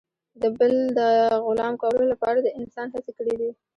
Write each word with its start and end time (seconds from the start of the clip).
د 0.41 0.43
بل 0.57 0.73
د 0.99 0.99
غلام 1.45 1.73
کولو 1.81 2.03
لپاره 2.13 2.55
انسان 2.59 2.87
هڅې 2.93 3.11
کړي 3.17 3.33
دي. 3.39 3.51